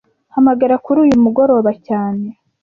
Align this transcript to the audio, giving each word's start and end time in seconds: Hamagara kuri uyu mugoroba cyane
Hamagara 0.33 0.75
kuri 0.85 0.97
uyu 1.05 1.17
mugoroba 1.23 1.71
cyane 1.87 2.27